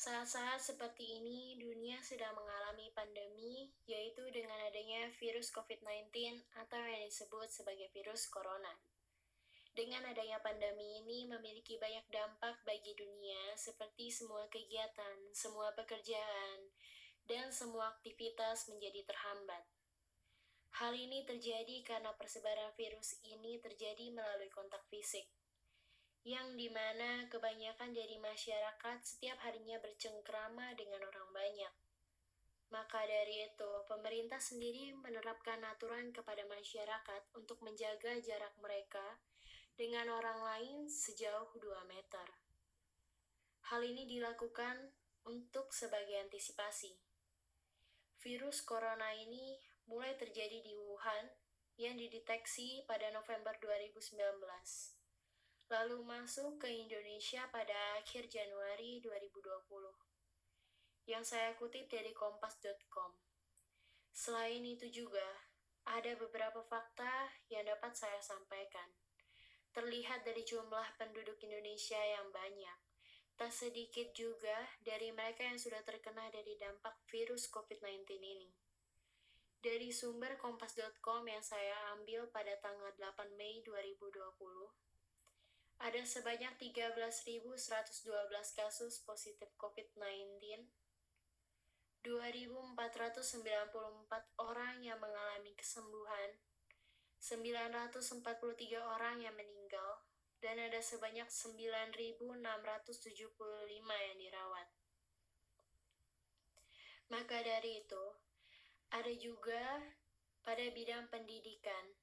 Saat-saat 0.00 0.56
seperti 0.64 1.04
ini, 1.20 1.60
dunia 1.60 2.00
sedang 2.00 2.32
mengalami 2.32 2.88
pandemi, 2.96 3.68
yaitu 3.84 4.24
dengan 4.32 4.56
adanya 4.64 5.12
virus 5.20 5.52
COVID-19 5.52 6.40
atau 6.56 6.80
yang 6.80 7.04
disebut 7.04 7.52
sebagai 7.52 7.92
virus 7.92 8.24
corona. 8.32 8.80
Dengan 9.76 10.08
adanya 10.08 10.40
pandemi 10.40 11.04
ini 11.04 11.28
memiliki 11.28 11.76
banyak 11.76 12.08
dampak 12.08 12.64
bagi 12.64 12.96
dunia, 12.96 13.52
seperti 13.60 14.08
semua 14.08 14.48
kegiatan, 14.48 15.20
semua 15.36 15.68
pekerjaan, 15.76 16.72
dan 17.28 17.52
semua 17.52 17.92
aktivitas 17.92 18.72
menjadi 18.72 19.04
terhambat. 19.04 19.68
Hal 20.80 20.96
ini 20.96 21.28
terjadi 21.28 21.84
karena 21.84 22.16
persebaran 22.16 22.72
virus 22.72 23.20
ini 23.20 23.60
terjadi 23.60 24.16
melalui 24.16 24.48
kontak 24.48 24.80
fisik 24.88 25.28
yang 26.20 26.52
di 26.52 26.68
mana 26.68 27.24
kebanyakan 27.32 27.96
dari 27.96 28.20
masyarakat 28.20 28.98
setiap 29.00 29.40
harinya 29.40 29.80
bercengkrama 29.80 30.76
dengan 30.76 31.00
orang 31.08 31.30
banyak. 31.32 31.72
Maka 32.70 33.02
dari 33.08 33.48
itu, 33.48 33.70
pemerintah 33.88 34.38
sendiri 34.38 34.94
menerapkan 35.00 35.58
aturan 35.64 36.12
kepada 36.12 36.44
masyarakat 36.46 37.22
untuk 37.34 37.58
menjaga 37.64 38.20
jarak 38.20 38.54
mereka 38.60 39.18
dengan 39.74 40.12
orang 40.12 40.38
lain 40.44 40.78
sejauh 40.86 41.56
2 41.56 41.66
meter. 41.88 42.28
Hal 43.72 43.80
ini 43.82 44.06
dilakukan 44.06 44.92
untuk 45.24 45.72
sebagai 45.72 46.20
antisipasi. 46.20 46.94
Virus 48.20 48.60
corona 48.60 49.16
ini 49.16 49.56
mulai 49.88 50.14
terjadi 50.20 50.60
di 50.60 50.76
Wuhan 50.76 51.32
yang 51.80 51.96
dideteksi 51.96 52.84
pada 52.84 53.08
November 53.08 53.56
2019 53.56 54.99
lalu 55.70 56.02
masuk 56.02 56.58
ke 56.58 56.66
Indonesia 56.66 57.46
pada 57.54 58.02
akhir 58.02 58.26
Januari 58.26 58.98
2020. 58.98 59.70
Yang 61.06 61.24
saya 61.30 61.54
kutip 61.54 61.86
dari 61.86 62.10
kompas.com. 62.10 63.14
Selain 64.10 64.66
itu 64.66 64.90
juga, 64.90 65.46
ada 65.86 66.18
beberapa 66.18 66.66
fakta 66.66 67.30
yang 67.46 67.62
dapat 67.70 67.94
saya 67.94 68.18
sampaikan. 68.18 68.90
Terlihat 69.70 70.26
dari 70.26 70.42
jumlah 70.42 70.98
penduduk 70.98 71.38
Indonesia 71.46 72.02
yang 72.02 72.34
banyak, 72.34 72.78
tak 73.38 73.54
sedikit 73.54 74.10
juga 74.10 74.74
dari 74.82 75.14
mereka 75.14 75.46
yang 75.46 75.56
sudah 75.56 75.86
terkena 75.86 76.26
dari 76.34 76.58
dampak 76.58 76.98
virus 77.06 77.46
COVID-19 77.46 78.10
ini. 78.18 78.50
Dari 79.62 79.94
sumber 79.94 80.34
kompas.com 80.34 81.22
yang 81.30 81.44
saya 81.46 81.94
ambil 81.94 82.26
pada 82.34 82.58
tanggal 82.58 82.90
8 82.98 83.38
Mei 83.38 83.62
2020, 83.62 84.89
ada 85.80 86.04
sebanyak 86.04 86.52
13.112 86.60 87.56
kasus 88.52 89.00
positif 89.00 89.48
COVID-19, 89.56 90.68
2.494 92.04 92.76
orang 94.36 94.76
yang 94.84 95.00
mengalami 95.00 95.56
kesembuhan, 95.56 96.36
943 97.24 98.76
orang 98.76 99.24
yang 99.24 99.32
meninggal, 99.32 100.04
dan 100.44 100.60
ada 100.60 100.84
sebanyak 100.84 101.32
9.675 101.32 102.44
yang 103.88 104.16
dirawat. 104.20 104.68
Maka 107.08 107.40
dari 107.40 107.80
itu, 107.80 108.04
ada 108.92 109.12
juga 109.16 109.80
pada 110.44 110.64
bidang 110.76 111.08
pendidikan, 111.08 111.96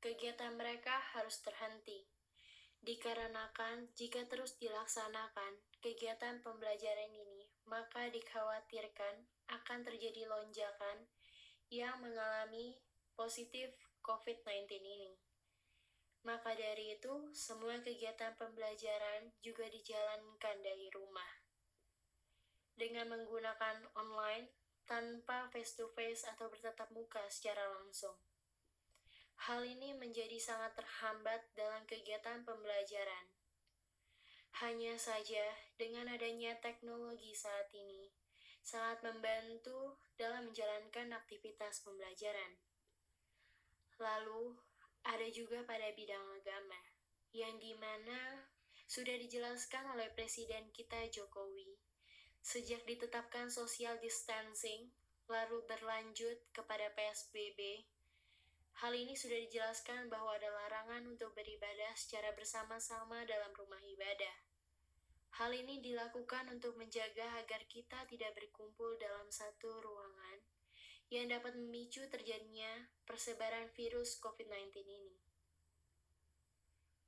kegiatan 0.00 0.56
mereka 0.56 0.96
harus 1.12 1.44
terhenti 1.44 2.15
Dikarenakan 2.86 3.90
jika 3.98 4.22
terus 4.30 4.54
dilaksanakan 4.62 5.58
kegiatan 5.82 6.38
pembelajaran 6.38 7.10
ini, 7.10 7.50
maka 7.66 8.06
dikhawatirkan 8.14 9.26
akan 9.50 9.82
terjadi 9.82 10.30
lonjakan 10.30 11.10
yang 11.66 11.98
mengalami 11.98 12.78
positif 13.18 13.74
COVID-19 14.06 14.70
ini. 14.78 15.18
Maka 16.22 16.54
dari 16.54 16.94
itu, 16.94 17.34
semua 17.34 17.74
kegiatan 17.82 18.38
pembelajaran 18.38 19.34
juga 19.42 19.66
dijalankan 19.66 20.56
dari 20.62 20.86
rumah. 20.94 21.42
Dengan 22.78 23.10
menggunakan 23.10 23.82
online 23.98 24.54
tanpa 24.86 25.50
face-to-face 25.50 26.22
-face 26.22 26.30
atau 26.30 26.46
bertatap 26.46 26.94
muka 26.94 27.26
secara 27.26 27.66
langsung. 27.66 28.14
Hal 29.44 29.60
ini 29.68 29.92
menjadi 29.92 30.40
sangat 30.40 30.72
terhambat 30.80 31.44
dalam 31.52 31.84
kegiatan 31.84 32.40
pembelajaran. 32.48 33.28
Hanya 34.64 34.96
saja, 34.96 35.52
dengan 35.76 36.08
adanya 36.08 36.56
teknologi 36.64 37.36
saat 37.36 37.68
ini, 37.76 38.08
sangat 38.64 39.04
membantu 39.04 40.00
dalam 40.16 40.48
menjalankan 40.48 41.12
aktivitas 41.12 41.84
pembelajaran. 41.84 42.56
Lalu, 44.00 44.56
ada 45.04 45.28
juga 45.28 45.62
pada 45.62 45.92
bidang 45.92 46.24
agama, 46.40 46.80
yang 47.30 47.60
di 47.60 47.76
mana 47.76 48.48
sudah 48.88 49.14
dijelaskan 49.20 49.94
oleh 49.94 50.10
Presiden 50.16 50.72
kita 50.74 51.06
Jokowi, 51.12 51.78
sejak 52.42 52.82
ditetapkan 52.86 53.52
social 53.52 53.98
distancing, 54.02 54.90
lalu 55.26 55.62
berlanjut 55.66 56.38
kepada 56.50 56.90
PSBB, 56.94 57.86
Hal 58.84 58.92
ini 58.92 59.16
sudah 59.16 59.40
dijelaskan 59.40 60.12
bahwa 60.12 60.36
ada 60.36 60.52
larangan 60.52 61.08
untuk 61.08 61.32
beribadah 61.32 61.96
secara 61.96 62.36
bersama-sama 62.36 63.24
dalam 63.24 63.48
rumah 63.56 63.80
ibadah. 63.80 64.36
Hal 65.40 65.52
ini 65.56 65.80
dilakukan 65.80 66.52
untuk 66.52 66.76
menjaga 66.76 67.40
agar 67.40 67.64
kita 67.72 68.04
tidak 68.04 68.36
berkumpul 68.36 69.00
dalam 69.00 69.32
satu 69.32 69.80
ruangan 69.80 70.44
yang 71.08 71.28
dapat 71.32 71.56
memicu 71.56 72.04
terjadinya 72.12 72.88
persebaran 73.08 73.72
virus 73.72 74.20
COVID-19 74.20 74.84
ini. 74.84 75.16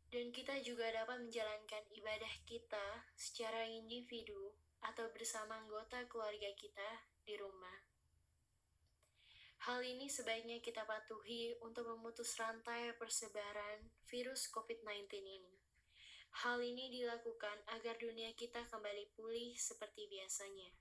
Dan 0.08 0.32
kita 0.32 0.64
juga 0.64 0.88
dapat 0.88 1.20
menjalankan 1.20 1.84
ibadah 1.92 2.32
kita 2.48 3.04
secara 3.12 3.68
individu 3.68 4.56
atau 4.80 5.04
bersama 5.12 5.60
anggota 5.60 6.00
keluarga 6.08 6.48
kita 6.56 7.04
di 7.28 7.36
rumah. 7.36 7.87
Hal 9.68 9.84
ini 9.84 10.08
sebaiknya 10.08 10.64
kita 10.64 10.88
patuhi 10.88 11.52
untuk 11.60 11.84
memutus 11.92 12.32
rantai 12.40 12.88
persebaran 12.96 13.84
virus 14.08 14.48
COVID-19 14.48 15.12
ini. 15.20 15.60
Hal 16.40 16.64
ini 16.64 16.88
dilakukan 16.88 17.68
agar 17.76 18.00
dunia 18.00 18.32
kita 18.32 18.64
kembali 18.64 19.12
pulih 19.12 19.52
seperti 19.60 20.08
biasanya. 20.08 20.72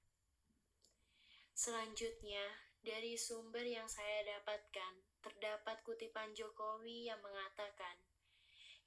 Selanjutnya, 1.51 2.39
dari 2.79 3.19
sumber 3.19 3.67
yang 3.67 3.91
saya 3.91 4.23
dapatkan, 4.23 5.03
terdapat 5.19 5.83
kutipan 5.83 6.31
Jokowi 6.31 7.11
yang 7.11 7.19
mengatakan, 7.19 7.99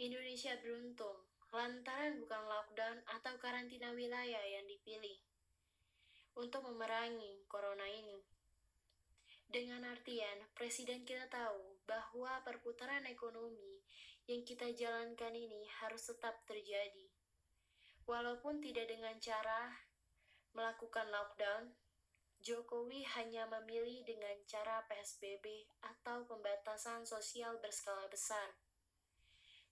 Indonesia 0.00 0.56
beruntung 0.64 1.28
lantaran 1.52 2.16
bukan 2.24 2.48
lockdown 2.48 3.04
atau 3.04 3.36
karantina 3.36 3.92
wilayah 3.92 4.48
yang 4.48 4.64
dipilih 4.64 5.20
untuk 6.40 6.64
memerangi 6.64 7.44
corona 7.52 7.84
ini. 7.84 8.29
Dengan 9.50 9.82
artian, 9.82 10.46
Presiden 10.54 11.02
kita 11.02 11.26
tahu 11.26 11.82
bahwa 11.82 12.38
perputaran 12.46 13.02
ekonomi 13.02 13.82
yang 14.30 14.46
kita 14.46 14.70
jalankan 14.70 15.34
ini 15.34 15.66
harus 15.82 16.06
tetap 16.06 16.38
terjadi. 16.46 17.10
Walaupun 18.06 18.62
tidak 18.62 18.86
dengan 18.86 19.18
cara 19.18 19.74
melakukan 20.54 21.10
lockdown, 21.10 21.74
Jokowi 22.38 23.02
hanya 23.18 23.50
memilih 23.50 24.06
dengan 24.06 24.38
cara 24.46 24.86
PSBB 24.86 25.66
atau 25.82 26.22
pembatasan 26.30 27.02
sosial 27.02 27.58
berskala 27.58 28.06
besar. 28.06 28.54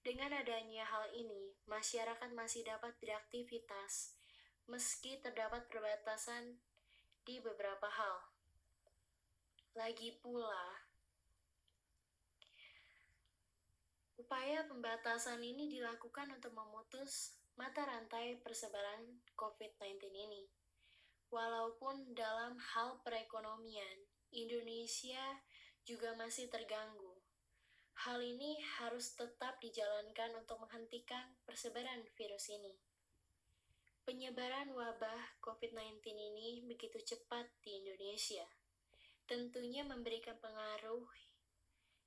Dengan 0.03 0.35
adanya 0.43 0.91
hal 0.91 1.07
ini, 1.15 1.55
masyarakat 1.71 2.35
masih 2.35 2.67
dapat 2.67 2.99
beraktivitas 2.99 4.19
meski 4.67 5.23
terdapat 5.23 5.71
perbatasan 5.71 6.59
di 7.23 7.39
beberapa 7.41 7.89
hal. 7.89 8.38
Lagi 9.77 10.17
pula, 10.25 10.81
upaya 14.17 14.65
pembatasan 14.65 15.45
ini 15.45 15.69
dilakukan 15.69 16.33
untuk 16.33 16.57
memutus 16.57 17.37
mata 17.61 17.85
rantai 17.85 18.41
persebaran 18.41 19.21
COVID-19 19.37 20.09
ini. 20.09 20.49
Walaupun 21.29 22.17
dalam 22.17 22.57
hal 22.57 23.05
perekonomian, 23.05 24.09
Indonesia 24.33 25.45
juga 25.85 26.17
masih 26.17 26.49
terganggu. 26.49 27.21
Hal 28.09 28.25
ini 28.25 28.57
harus 28.81 29.13
tetap 29.21 29.61
dijalankan 29.61 30.33
untuk 30.39 30.65
menghentikan 30.65 31.37
persebaran 31.45 32.09
virus 32.17 32.49
ini. 32.49 32.73
Penyebaran 34.09 34.73
wabah 34.73 35.41
COVID-19 35.45 36.01
ini 36.09 36.65
begitu 36.65 36.97
cepat 37.05 37.53
di 37.61 37.85
Indonesia 37.85 38.58
tentunya 39.29 39.85
memberikan 39.85 40.41
pengaruh 40.41 41.05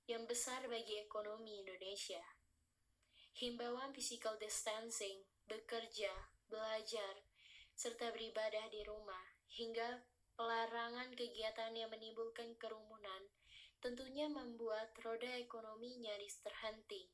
yang 0.09 0.25
besar 0.25 0.65
bagi 0.65 0.97
ekonomi 1.05 1.61
Indonesia. 1.61 2.25
Himbauan 3.37 3.93
physical 3.93 4.41
distancing, 4.41 5.21
bekerja, 5.45 6.09
belajar, 6.49 7.21
serta 7.77 8.09
beribadah 8.09 8.65
di 8.73 8.81
rumah, 8.81 9.21
hingga 9.53 10.01
pelarangan 10.33 11.13
kegiatan 11.13 11.77
yang 11.77 11.93
menimbulkan 11.93 12.57
kerumunan 12.57 13.29
tentunya 13.81 14.25
membuat 14.25 14.93
roda 15.05 15.29
ekonomi 15.37 16.01
nyaris 16.01 16.41
terhenti. 16.41 17.09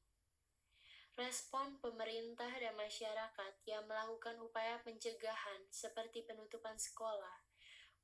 Respon 1.16 1.84
pemerintah 1.84 2.52
dan 2.56 2.76
masyarakat 2.80 3.54
yang 3.68 3.84
melakukan 3.88 4.40
upaya 4.40 4.80
pencegahan 4.84 5.68
seperti 5.72 6.28
penutupan 6.28 6.76
sekolah, 6.80 7.47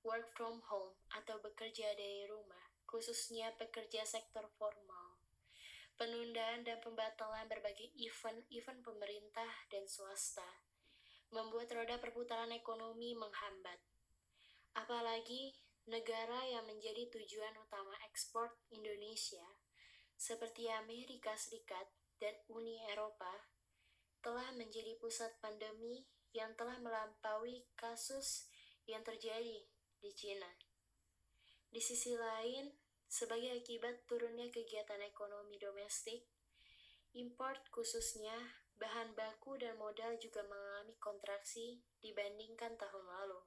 work 0.03 0.27
from 0.35 0.59
home, 0.67 0.91
atau 1.15 1.39
bekerja 1.39 1.95
dari 1.95 2.27
rumah, 2.27 2.75
khususnya 2.83 3.55
pekerja 3.55 4.03
sektor 4.03 4.43
formal, 4.59 5.15
penundaan 5.95 6.67
dan 6.67 6.77
pembatalan 6.83 7.47
berbagai 7.47 7.89
event-event 7.95 8.83
pemerintah 8.83 9.49
dan 9.71 9.87
swasta, 9.87 10.45
membuat 11.31 11.71
roda 11.71 11.95
perputaran 11.97 12.51
ekonomi 12.51 13.15
menghambat. 13.15 13.79
Apalagi 14.75 15.55
negara 15.87 16.43
yang 16.51 16.67
menjadi 16.67 17.07
tujuan 17.07 17.55
utama 17.63 17.95
ekspor 18.11 18.51
Indonesia, 18.75 19.47
seperti 20.19 20.67
Amerika 20.67 21.33
Serikat 21.39 21.87
dan 22.19 22.35
Uni 22.51 22.79
Eropa, 22.91 23.49
telah 24.23 24.51
menjadi 24.55 24.95
pusat 24.99 25.35
pandemi 25.43 26.07
yang 26.31 26.55
telah 26.55 26.79
melampaui 26.79 27.67
kasus 27.75 28.47
yang 28.87 29.03
terjadi 29.03 29.63
di 30.03 30.11
Cina. 30.11 30.51
Di 31.71 31.79
sisi 31.79 32.11
lain, 32.11 32.67
sebagai 33.07 33.55
akibat 33.55 34.03
turunnya 34.03 34.51
kegiatan 34.51 34.99
ekonomi 34.99 35.55
domestik, 35.55 36.27
import 37.15 37.63
khususnya 37.71 38.35
bahan 38.75 39.15
baku 39.15 39.55
dan 39.55 39.79
modal 39.79 40.19
juga 40.19 40.43
mengalami 40.43 40.99
kontraksi 40.99 41.79
dibandingkan 42.03 42.75
tahun 42.75 43.05
lalu. 43.07 43.39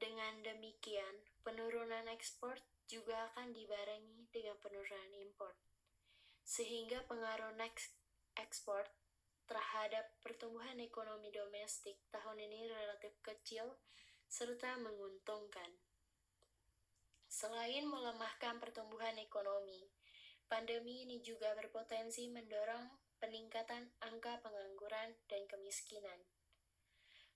Dengan 0.00 0.40
demikian, 0.40 1.20
penurunan 1.44 2.08
ekspor 2.08 2.56
juga 2.88 3.28
akan 3.30 3.52
dibarengi 3.52 4.32
dengan 4.32 4.56
penurunan 4.56 5.12
import, 5.20 5.54
sehingga 6.42 7.04
pengaruh 7.04 7.52
ekspor 8.40 8.88
terhadap 9.44 10.16
pertumbuhan 10.24 10.80
ekonomi 10.80 11.28
domestik 11.28 12.00
tahun 12.08 12.40
ini 12.40 12.72
relatif 12.72 13.12
kecil 13.20 13.76
serta 14.32 14.80
menguntungkan. 14.80 15.76
Selain 17.28 17.84
melemahkan 17.84 18.56
pertumbuhan 18.64 19.20
ekonomi, 19.20 19.92
pandemi 20.48 21.04
ini 21.04 21.20
juga 21.20 21.52
berpotensi 21.52 22.32
mendorong 22.32 22.88
peningkatan 23.20 23.92
angka 24.00 24.40
pengangguran 24.40 25.20
dan 25.28 25.44
kemiskinan. 25.44 26.16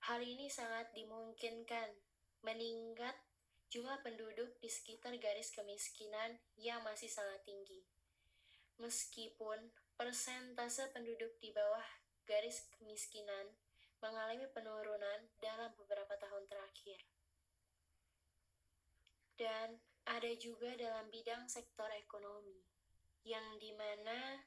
Hal 0.09 0.25
ini 0.25 0.49
sangat 0.49 0.97
dimungkinkan 0.97 2.01
meningkat 2.41 3.13
jumlah 3.69 4.01
penduduk 4.01 4.57
di 4.65 4.73
sekitar 4.73 5.21
garis 5.21 5.53
kemiskinan 5.53 6.41
yang 6.57 6.81
masih 6.81 7.13
sangat 7.13 7.45
tinggi. 7.45 7.85
Meskipun 8.81 9.69
persentase 10.01 10.89
penduduk 10.97 11.37
di 11.45 11.53
bawah 11.53 11.85
garis 12.25 12.65
kemiskinan 12.81 13.53
mengalami 14.03 14.47
penurunan 14.53 15.21
dalam 15.41 15.73
beberapa 15.79 16.17
tahun 16.19 16.45
terakhir. 16.51 17.01
Dan 19.37 19.81
ada 20.09 20.33
juga 20.41 20.73
dalam 20.75 21.13
bidang 21.13 21.45
sektor 21.47 21.89
ekonomi, 21.93 22.65
yang 23.23 23.61
di 23.61 23.77
mana 23.77 24.43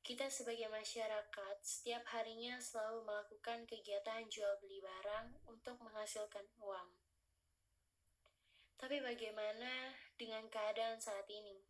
kita 0.00 0.32
sebagai 0.32 0.66
masyarakat 0.72 1.56
setiap 1.60 2.02
harinya 2.16 2.56
selalu 2.56 3.04
melakukan 3.04 3.68
kegiatan 3.68 4.24
jual 4.32 4.56
beli 4.64 4.80
barang 4.80 5.44
untuk 5.44 5.76
menghasilkan 5.84 6.48
uang. 6.64 6.88
Tapi 8.80 8.96
bagaimana 9.04 9.92
dengan 10.16 10.48
keadaan 10.48 10.96
saat 10.96 11.28
ini? 11.28 11.69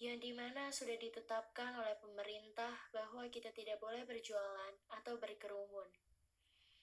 Yang 0.00 0.18
di 0.24 0.32
mana 0.32 0.72
sudah 0.72 0.96
ditetapkan 0.96 1.76
oleh 1.76 1.92
pemerintah 2.00 2.72
bahwa 2.88 3.28
kita 3.28 3.52
tidak 3.52 3.76
boleh 3.84 4.08
berjualan 4.08 4.72
atau 4.96 5.20
berkerumun 5.20 5.92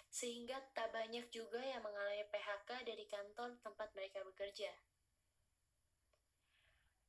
sehingga 0.07 0.57
tak 0.73 0.89
banyak 0.95 1.27
juga 1.29 1.59
yang 1.61 1.83
mengalami 1.83 2.25
PHK 2.31 2.89
dari 2.89 3.05
kantor 3.05 3.59
tempat 3.61 3.91
mereka 3.93 4.23
bekerja. 4.23 4.71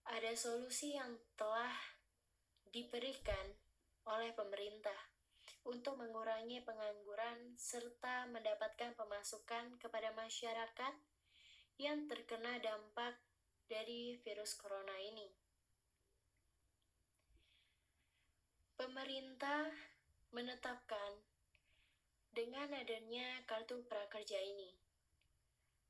Ada 0.08 0.36
solusi 0.36 0.96
yang 0.96 1.16
telah 1.36 1.72
diberikan 2.68 3.56
oleh 4.08 4.32
pemerintah 4.32 4.96
untuk 5.68 6.00
mengurangi 6.00 6.64
pengangguran 6.64 7.56
serta 7.56 8.24
mendapatkan 8.28 8.96
pemasukan 8.96 9.76
kepada 9.76 10.12
masyarakat 10.16 10.94
yang 11.80 12.08
terkena 12.08 12.56
dampak 12.60 13.20
dari 13.68 14.16
virus 14.24 14.56
corona 14.56 14.96
ini. 14.96 15.47
Pemerintah 18.78 19.74
menetapkan 20.30 21.18
dengan 22.30 22.70
adanya 22.70 23.42
kartu 23.42 23.82
prakerja 23.90 24.38
ini. 24.38 24.70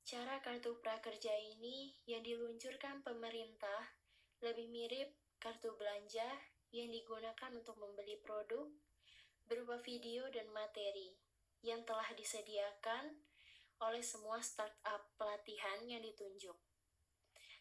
Cara 0.09 0.41
kartu 0.41 0.81
prakerja 0.81 1.37
ini 1.37 1.93
yang 2.09 2.25
diluncurkan 2.25 3.05
pemerintah 3.05 3.93
lebih 4.41 4.73
mirip 4.73 5.13
kartu 5.37 5.77
belanja 5.77 6.33
yang 6.73 6.89
digunakan 6.89 7.53
untuk 7.53 7.77
membeli 7.77 8.25
produk 8.25 8.73
berupa 9.45 9.77
video 9.85 10.25
dan 10.33 10.49
materi 10.57 11.13
yang 11.61 11.85
telah 11.85 12.09
disediakan 12.17 13.21
oleh 13.85 14.01
semua 14.01 14.41
startup 14.41 15.13
pelatihan 15.21 15.85
yang 15.85 16.01
ditunjuk. 16.01 16.57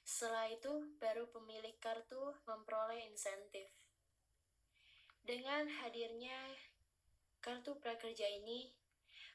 Setelah 0.07 0.47
itu, 0.47 0.95
baru 1.03 1.27
pemilik 1.35 1.75
kartu 1.83 2.31
memperoleh 2.47 3.11
insentif. 3.11 3.86
Dengan 5.27 5.67
hadirnya 5.83 6.39
Kartu 7.43 7.75
prakerja 7.83 8.31
ini 8.31 8.71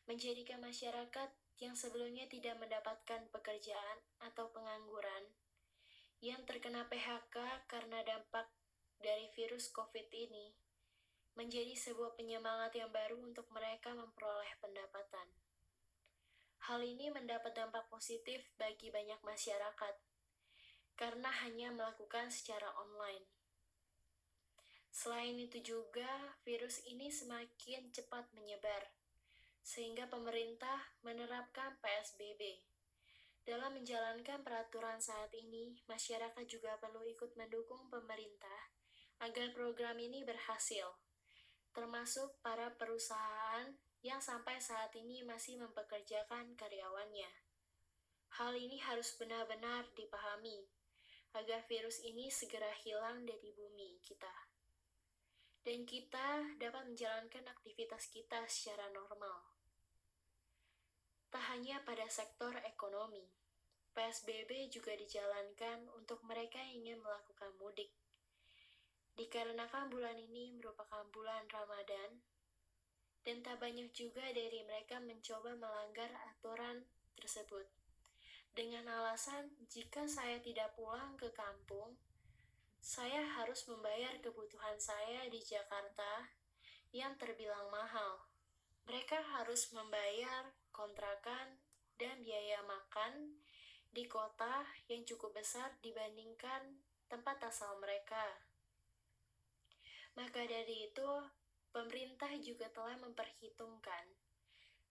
menjadikan 0.08 0.64
masyarakat 0.64 1.28
yang 1.60 1.76
sebelumnya 1.76 2.24
tidak 2.32 2.56
mendapatkan 2.56 3.28
pekerjaan 3.28 3.98
atau 4.24 4.48
pengangguran 4.56 5.28
yang 6.24 6.40
terkena 6.48 6.88
PHK 6.88 7.68
karena 7.68 8.00
dampak 8.08 8.48
dari 9.04 9.28
virus 9.36 9.68
COVID 9.68 10.08
ini 10.16 10.56
menjadi 11.36 11.76
sebuah 11.76 12.16
penyemangat 12.16 12.72
yang 12.72 12.88
baru 12.88 13.20
untuk 13.20 13.44
mereka 13.52 13.92
memperoleh 13.92 14.48
pendapatan. 14.64 15.28
Hal 16.72 16.80
ini 16.80 17.12
mendapat 17.12 17.52
dampak 17.52 17.92
positif 17.92 18.40
bagi 18.56 18.88
banyak 18.88 19.20
masyarakat 19.20 19.94
karena 20.96 21.28
hanya 21.44 21.68
melakukan 21.68 22.32
secara 22.32 22.72
online. 22.80 23.41
Selain 24.92 25.32
itu 25.40 25.56
juga, 25.64 26.36
virus 26.44 26.84
ini 26.84 27.08
semakin 27.08 27.88
cepat 27.96 28.28
menyebar, 28.36 28.92
sehingga 29.64 30.04
pemerintah 30.04 30.92
menerapkan 31.00 31.80
PSBB. 31.80 32.60
Dalam 33.40 33.72
menjalankan 33.72 34.44
peraturan 34.44 35.00
saat 35.00 35.32
ini, 35.32 35.80
masyarakat 35.88 36.44
juga 36.44 36.76
perlu 36.76 37.00
ikut 37.08 37.32
mendukung 37.40 37.88
pemerintah 37.88 38.68
agar 39.24 39.56
program 39.56 39.96
ini 39.96 40.28
berhasil, 40.28 40.92
termasuk 41.72 42.36
para 42.44 42.68
perusahaan 42.76 43.72
yang 44.04 44.20
sampai 44.20 44.60
saat 44.60 44.92
ini 44.92 45.24
masih 45.24 45.56
mempekerjakan 45.56 46.52
karyawannya. 46.52 47.32
Hal 48.36 48.52
ini 48.60 48.76
harus 48.84 49.16
benar-benar 49.16 49.88
dipahami 49.96 50.68
agar 51.32 51.64
virus 51.64 52.04
ini 52.04 52.28
segera 52.28 52.70
hilang 52.84 53.24
dari 53.24 53.56
bumi 53.56 53.96
kita 54.04 54.51
dan 55.62 55.86
kita 55.86 56.58
dapat 56.58 56.90
menjalankan 56.90 57.46
aktivitas 57.46 58.10
kita 58.10 58.42
secara 58.50 58.90
normal. 58.90 59.46
Tak 61.30 61.44
hanya 61.54 61.80
pada 61.86 62.04
sektor 62.10 62.52
ekonomi, 62.66 63.24
PSBB 63.94 64.68
juga 64.68 64.92
dijalankan 64.98 65.88
untuk 65.96 66.20
mereka 66.26 66.60
yang 66.60 66.84
ingin 66.84 66.98
melakukan 67.00 67.54
mudik. 67.56 67.94
Dikarenakan 69.14 69.92
bulan 69.92 70.18
ini 70.18 70.56
merupakan 70.56 71.04
bulan 71.12 71.46
Ramadan, 71.48 72.20
dan 73.22 73.38
tak 73.46 73.62
banyak 73.62 73.94
juga 73.94 74.24
dari 74.34 74.66
mereka 74.66 74.98
mencoba 74.98 75.54
melanggar 75.54 76.10
aturan 76.32 76.82
tersebut. 77.14 77.70
Dengan 78.52 78.84
alasan, 78.84 79.48
jika 79.70 80.04
saya 80.04 80.36
tidak 80.42 80.76
pulang 80.76 81.16
ke 81.16 81.30
kampung, 81.32 81.96
saya 82.82 83.22
harus 83.38 83.62
membayar 83.70 84.10
kebutuhan 84.18 84.74
saya 84.74 85.30
di 85.30 85.38
Jakarta 85.38 86.26
yang 86.90 87.14
terbilang 87.14 87.70
mahal. 87.70 88.26
Mereka 88.90 89.22
harus 89.38 89.70
membayar 89.70 90.50
kontrakan 90.74 91.62
dan 91.94 92.26
biaya 92.26 92.58
makan 92.66 93.38
di 93.94 94.10
kota 94.10 94.66
yang 94.90 95.06
cukup 95.06 95.30
besar 95.30 95.78
dibandingkan 95.78 96.82
tempat 97.06 97.38
asal 97.46 97.78
mereka. 97.78 98.42
Maka 100.18 100.42
dari 100.42 100.90
itu, 100.90 101.10
pemerintah 101.70 102.34
juga 102.42 102.66
telah 102.74 102.98
memperhitungkan 102.98 104.10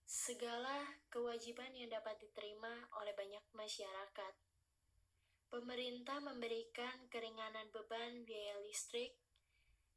segala 0.07 0.95
kewajiban 1.11 1.75
yang 1.75 1.91
dapat 1.91 2.23
diterima 2.23 2.87
oleh 3.03 3.11
banyak 3.13 3.43
masyarakat. 3.51 4.50
Pemerintah 5.51 6.23
memberikan 6.23 7.11
keringanan 7.11 7.67
beban 7.75 8.23
biaya 8.23 8.55
listrik, 8.63 9.19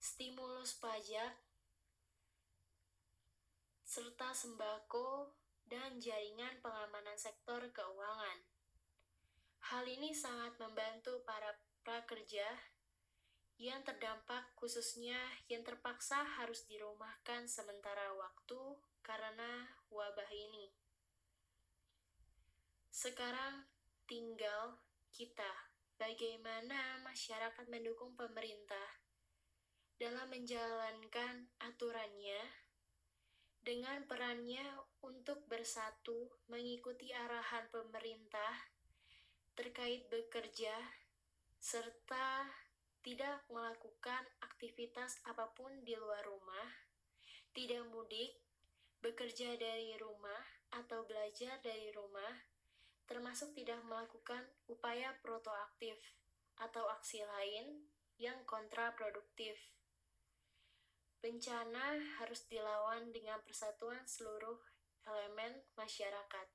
stimulus 0.02 0.75
pajak, 0.82 1.30
serta 3.87 4.34
sembako 4.34 5.30
dan 5.70 6.02
jaringan 6.02 6.58
pengamanan 6.58 7.14
sektor 7.14 7.62
keuangan. 7.70 8.42
Hal 9.70 9.87
ini 9.87 10.11
sangat 10.11 10.58
membantu 10.58 11.23
para 11.23 11.54
prakerja 11.87 12.50
yang 13.54 13.87
terdampak 13.87 14.50
khususnya 14.58 15.16
yang 15.46 15.62
terpaksa 15.62 16.26
harus 16.42 16.66
dirumahkan 16.66 17.46
sementara 17.46 18.11
waktu 18.18 18.75
karena 19.06 19.70
wabah 19.94 20.30
ini. 20.34 20.75
Sekarang 22.90 23.70
tinggal 24.11 24.84
kita, 25.14 25.71
bagaimana 25.94 26.99
masyarakat 27.06 27.71
mendukung 27.71 28.18
pemerintah 28.18 28.99
dalam 29.94 30.26
menjalankan 30.26 31.54
aturannya 31.62 32.42
dengan 33.62 34.02
perannya 34.11 34.66
untuk 35.06 35.47
bersatu 35.47 36.35
mengikuti 36.50 37.14
arahan 37.14 37.71
pemerintah 37.71 38.75
terkait 39.54 40.11
bekerja 40.11 40.75
serta 41.62 42.50
tidak 43.06 43.47
melakukan 43.54 44.26
aktivitas 44.42 45.23
apa 45.30 45.52
pun 45.54 45.71
di 45.87 45.94
luar 45.94 46.26
rumah, 46.26 46.68
tidak 47.54 47.87
mudik, 47.92 48.35
bekerja 48.99 49.54
dari 49.61 49.94
rumah 50.00 50.42
atau 50.73 51.06
belajar 51.06 51.61
dari 51.61 51.92
rumah, 51.92 52.33
termasuk 53.04 53.52
tidak 53.52 53.80
melakukan 53.84 54.44
upaya 54.68 55.12
protoaktif 55.20 55.96
atau 56.56 56.87
aksi 56.94 57.20
lain 57.25 57.84
yang 58.16 58.38
kontraproduktif. 58.46 59.58
Bencana 61.20 62.00
harus 62.20 62.44
dilawan 62.46 63.11
dengan 63.11 63.40
persatuan 63.42 64.04
seluruh 64.04 64.61
elemen 65.08 65.64
masyarakat 65.76 66.49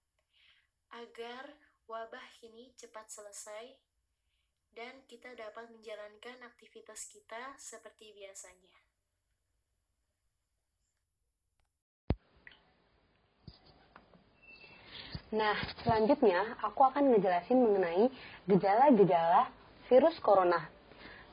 agar 0.89 1.57
wabah 1.85 2.27
ini 2.45 2.73
cepat 2.77 3.09
selesai 3.09 3.77
dan 4.73 5.05
kita 5.09 5.33
dapat 5.33 5.69
menjalankan 5.73 6.45
aktivitas 6.45 7.09
kita 7.09 7.57
seperti 7.57 8.13
biasanya. 8.13 8.88
Nah, 15.29 15.53
selanjutnya 15.85 16.57
aku 16.57 16.89
akan 16.89 17.13
ngejelasin 17.13 17.61
mengenai 17.61 18.09
gejala-gejala 18.49 19.53
virus 19.85 20.17
corona. 20.25 20.65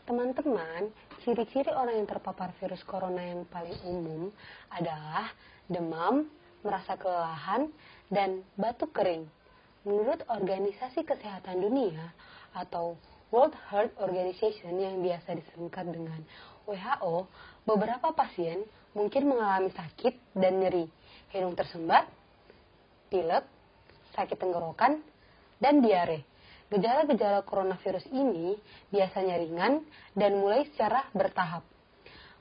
Teman-teman, 0.05 0.93
ciri-ciri 1.25 1.73
orang 1.73 2.05
yang 2.05 2.09
terpapar 2.09 2.53
virus 2.61 2.85
corona 2.85 3.25
yang 3.25 3.49
paling 3.49 3.73
umum 3.89 4.29
adalah 4.69 5.33
demam, 5.65 6.29
merasa 6.61 6.93
kelelahan, 7.01 7.73
dan 8.13 8.45
batuk 8.61 8.93
kering. 8.93 9.25
Menurut 9.89 10.21
Organisasi 10.29 11.01
Kesehatan 11.01 11.65
Dunia 11.65 12.13
atau 12.53 13.01
World 13.33 13.57
Health 13.73 13.97
Organization 13.97 14.77
yang 14.77 15.01
biasa 15.01 15.41
disingkat 15.41 15.89
dengan 15.89 16.21
WHO, 16.69 17.25
beberapa 17.65 18.13
pasien 18.13 18.61
mungkin 18.93 19.25
mengalami 19.25 19.73
sakit 19.73 20.37
dan 20.37 20.61
nyeri, 20.61 20.85
hidung 21.33 21.57
tersembat, 21.57 22.05
pilek, 23.09 23.56
sakit 24.17 24.41
tenggorokan, 24.41 24.99
dan 25.61 25.85
diare. 25.85 26.25
Gejala-gejala 26.67 27.47
coronavirus 27.47 28.11
ini 28.11 28.59
biasanya 28.91 29.39
ringan 29.39 29.87
dan 30.19 30.43
mulai 30.43 30.67
secara 30.75 31.07
bertahap. 31.15 31.63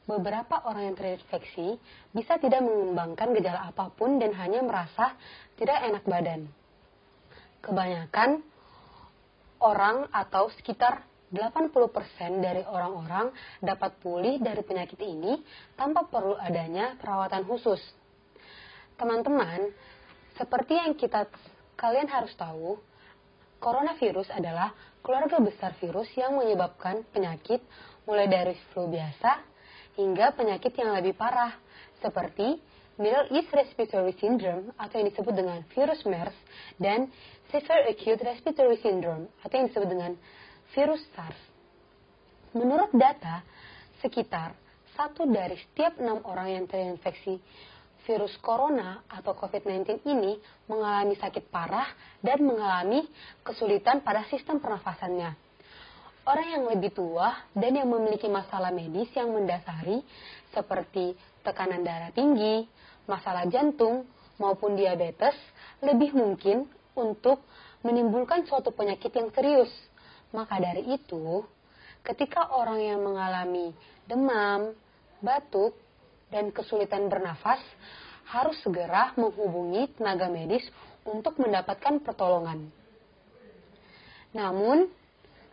Beberapa 0.06 0.66
orang 0.66 0.94
yang 0.94 0.98
terinfeksi 0.98 1.78
bisa 2.14 2.38
tidak 2.38 2.62
mengembangkan 2.62 3.34
gejala 3.38 3.70
apa 3.70 3.90
pun 3.94 4.18
dan 4.22 4.34
hanya 4.38 4.62
merasa 4.66 5.14
tidak 5.58 5.82
enak 5.82 6.04
badan. 6.06 6.42
Kebanyakan 7.62 8.42
orang 9.62 10.06
atau 10.14 10.50
sekitar 10.54 11.02
80% 11.34 11.74
dari 12.38 12.62
orang-orang 12.62 13.34
dapat 13.66 13.98
pulih 13.98 14.38
dari 14.38 14.62
penyakit 14.62 15.02
ini 15.02 15.42
tanpa 15.74 16.06
perlu 16.06 16.38
adanya 16.38 16.94
perawatan 17.02 17.42
khusus. 17.50 17.82
Teman-teman, 18.96 19.74
seperti 20.38 20.78
yang 20.78 20.94
kita 20.94 21.26
Kalian 21.76 22.08
harus 22.08 22.32
tahu, 22.40 22.80
coronavirus 23.60 24.32
adalah 24.32 24.72
keluarga 25.04 25.44
besar 25.44 25.76
virus 25.80 26.08
yang 26.16 26.40
menyebabkan 26.40 27.04
penyakit 27.12 27.60
mulai 28.08 28.32
dari 28.32 28.56
flu 28.72 28.88
biasa 28.88 29.44
hingga 30.00 30.32
penyakit 30.36 30.72
yang 30.76 30.96
lebih 30.96 31.16
parah, 31.16 31.56
seperti 32.00 32.60
Middle 32.96 33.28
East 33.36 33.52
Respiratory 33.52 34.16
Syndrome 34.16 34.72
atau 34.80 35.04
yang 35.04 35.12
disebut 35.12 35.36
dengan 35.36 35.60
virus 35.76 36.00
MERS 36.08 36.36
dan 36.80 37.12
Severe 37.52 37.92
Acute 37.92 38.24
Respiratory 38.24 38.80
Syndrome 38.80 39.28
atau 39.44 39.56
yang 39.60 39.68
disebut 39.68 39.90
dengan 39.92 40.12
virus 40.72 41.04
SARS. 41.12 41.42
Menurut 42.56 42.96
data, 42.96 43.44
sekitar 44.00 44.56
satu 44.96 45.28
dari 45.28 45.60
setiap 45.60 46.00
enam 46.00 46.24
orang 46.24 46.56
yang 46.56 46.66
terinfeksi 46.72 47.36
virus 48.06 48.38
corona 48.40 49.02
atau 49.10 49.34
COVID-19 49.34 50.06
ini 50.06 50.38
mengalami 50.70 51.18
sakit 51.18 51.50
parah 51.50 51.90
dan 52.22 52.46
mengalami 52.46 53.06
kesulitan 53.42 54.06
pada 54.06 54.24
sistem 54.30 54.62
pernafasannya. 54.62 55.34
Orang 56.26 56.48
yang 56.50 56.64
lebih 56.66 56.90
tua 56.94 57.38
dan 57.54 57.78
yang 57.78 57.90
memiliki 57.90 58.26
masalah 58.26 58.74
medis 58.74 59.10
yang 59.14 59.30
mendasari 59.30 60.02
seperti 60.50 61.14
tekanan 61.46 61.86
darah 61.86 62.10
tinggi, 62.10 62.66
masalah 63.06 63.46
jantung, 63.46 64.10
maupun 64.42 64.76
diabetes 64.76 65.36
lebih 65.86 66.12
mungkin 66.18 66.68
untuk 66.98 67.44
menimbulkan 67.86 68.44
suatu 68.48 68.74
penyakit 68.74 69.14
yang 69.14 69.30
serius. 69.32 69.70
Maka 70.34 70.58
dari 70.60 70.84
itu, 70.98 71.46
ketika 72.02 72.52
orang 72.52 72.82
yang 72.82 73.00
mengalami 73.06 73.72
demam, 74.10 74.74
batuk, 75.22 75.78
dan 76.36 76.52
kesulitan 76.52 77.08
bernafas 77.08 77.64
harus 78.28 78.60
segera 78.60 79.16
menghubungi 79.16 79.88
tenaga 79.96 80.28
medis 80.28 80.68
untuk 81.08 81.40
mendapatkan 81.40 82.04
pertolongan. 82.04 82.68
Namun, 84.36 84.92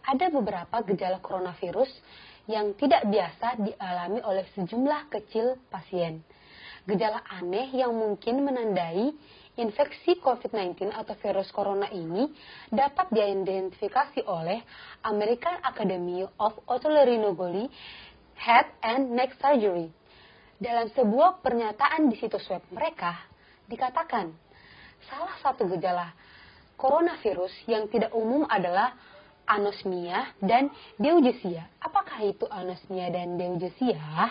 ada 0.03 0.27
beberapa 0.35 0.83
gejala 0.83 1.23
coronavirus 1.23 1.87
yang 2.51 2.75
tidak 2.75 3.07
biasa 3.07 3.62
dialami 3.62 4.19
oleh 4.27 4.43
sejumlah 4.59 5.07
kecil 5.15 5.55
pasien. 5.71 6.19
Gejala 6.83 7.23
aneh 7.31 7.71
yang 7.71 7.95
mungkin 7.95 8.43
menandai 8.43 9.15
infeksi 9.55 10.19
COVID-19 10.19 10.91
atau 10.91 11.15
virus 11.23 11.55
corona 11.55 11.87
ini 11.95 12.27
dapat 12.67 13.07
diidentifikasi 13.15 14.27
oleh 14.27 14.59
American 15.07 15.62
Academy 15.62 16.27
of 16.43 16.59
Otolaryngology 16.67 17.71
Head 18.35 18.67
and 18.83 19.15
Neck 19.15 19.39
Surgery 19.39 20.02
dalam 20.62 20.87
sebuah 20.95 21.42
pernyataan 21.42 22.07
di 22.07 22.14
situs 22.14 22.47
web 22.47 22.62
mereka, 22.71 23.19
dikatakan 23.66 24.31
salah 25.11 25.35
satu 25.42 25.66
gejala 25.75 26.14
coronavirus 26.78 27.50
yang 27.66 27.90
tidak 27.90 28.14
umum 28.14 28.47
adalah 28.47 28.95
anosmia 29.50 30.31
dan 30.38 30.71
deugesia. 31.02 31.66
Apakah 31.83 32.23
itu 32.23 32.47
anosmia 32.47 33.11
dan 33.11 33.35
deugesia? 33.35 34.31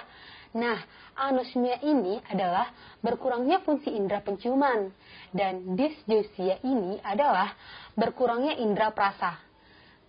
Nah, 0.55 0.79
anosmia 1.19 1.83
ini 1.83 2.23
adalah 2.31 2.71
berkurangnya 3.03 3.59
fungsi 3.63 3.91
indera 3.91 4.23
penciuman 4.23 4.87
dan 5.35 5.75
dysgeusia 5.75 6.63
ini 6.63 6.99
adalah 7.03 7.55
berkurangnya 7.95 8.55
indera 8.55 8.91
perasa. 8.95 9.35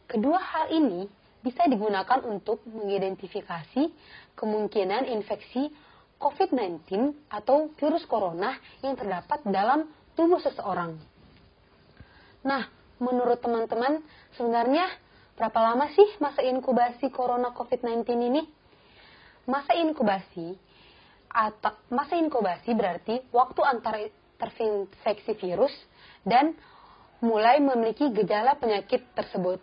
Kedua 0.07 0.39
hal 0.39 0.71
ini 0.71 1.07
bisa 1.43 1.67
digunakan 1.67 2.23
untuk 2.27 2.63
mengidentifikasi 2.67 3.91
kemungkinan 4.39 5.11
infeksi 5.11 5.71
COVID-19 6.23 6.87
atau 7.27 7.75
virus 7.75 8.07
corona 8.07 8.55
yang 8.87 8.95
terdapat 8.95 9.43
dalam 9.43 9.91
tubuh 10.15 10.39
seseorang. 10.39 10.95
Nah, 12.47 12.71
menurut 13.03 13.43
teman-teman, 13.43 13.99
sebenarnya 14.39 14.87
berapa 15.35 15.59
lama 15.59 15.91
sih 15.91 16.07
masa 16.23 16.47
inkubasi 16.47 17.11
corona 17.11 17.51
COVID-19 17.51 18.07
ini? 18.15 18.43
Masa 19.51 19.75
inkubasi 19.75 20.55
atau 21.33 21.75
masa 21.91 22.15
inkubasi 22.15 22.71
berarti 22.77 23.19
waktu 23.35 23.61
antara 23.67 23.99
terinfeksi 24.39 25.35
virus 25.43 25.73
dan 26.23 26.55
mulai 27.23 27.59
memiliki 27.63 28.11
gejala 28.15 28.59
penyakit 28.59 29.03
tersebut. 29.15 29.59